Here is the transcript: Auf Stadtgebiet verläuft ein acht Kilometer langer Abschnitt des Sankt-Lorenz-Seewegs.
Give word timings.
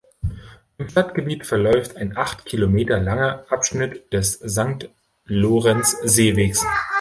Auf 0.79 0.89
Stadtgebiet 0.89 1.45
verläuft 1.45 1.95
ein 1.95 2.17
acht 2.17 2.45
Kilometer 2.47 2.99
langer 2.99 3.45
Abschnitt 3.49 4.11
des 4.11 4.33
Sankt-Lorenz-Seewegs. 4.39 6.65